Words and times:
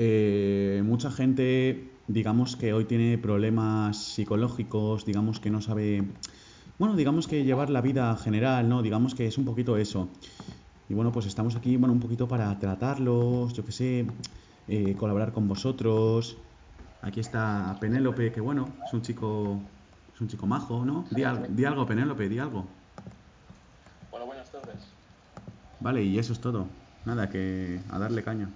eh, 0.00 0.80
mucha 0.84 1.10
gente, 1.10 1.90
digamos 2.06 2.54
que 2.54 2.72
hoy 2.72 2.84
tiene 2.84 3.18
problemas 3.18 3.96
psicológicos, 3.96 5.04
digamos 5.04 5.40
que 5.40 5.50
no 5.50 5.60
sabe, 5.60 6.04
bueno, 6.78 6.94
digamos 6.94 7.26
que 7.26 7.42
llevar 7.42 7.68
la 7.68 7.80
vida 7.80 8.16
general, 8.16 8.68
¿no? 8.68 8.80
Digamos 8.82 9.16
que 9.16 9.26
es 9.26 9.36
un 9.38 9.44
poquito 9.44 9.76
eso. 9.76 10.08
Y 10.88 10.94
bueno, 10.94 11.10
pues 11.10 11.26
estamos 11.26 11.56
aquí, 11.56 11.76
bueno, 11.76 11.92
un 11.92 11.98
poquito 11.98 12.28
para 12.28 12.56
tratarlos, 12.60 13.52
yo 13.54 13.64
qué 13.64 13.72
sé, 13.72 14.06
eh, 14.68 14.94
colaborar 14.94 15.32
con 15.32 15.48
vosotros. 15.48 16.36
Aquí 17.02 17.18
está 17.18 17.76
Penélope, 17.80 18.30
que 18.30 18.40
bueno, 18.40 18.68
es 18.86 18.92
un 18.92 19.02
chico, 19.02 19.60
es 20.14 20.20
un 20.20 20.28
chico 20.28 20.46
majo, 20.46 20.84
¿no? 20.84 21.06
Di, 21.10 21.24
di 21.48 21.64
algo, 21.64 21.84
Penélope, 21.86 22.28
di 22.28 22.38
algo. 22.38 22.66
Bueno, 24.12 24.26
buenas 24.26 24.48
tardes. 24.52 24.76
Vale, 25.80 26.04
y 26.04 26.20
eso 26.20 26.32
es 26.32 26.38
todo. 26.38 26.68
Nada, 27.04 27.28
que 27.28 27.80
a 27.90 27.98
darle 27.98 28.22
caña. 28.22 28.48